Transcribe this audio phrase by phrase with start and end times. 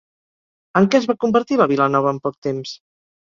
[0.79, 2.73] En què es va convertir la vila nova en poc temps?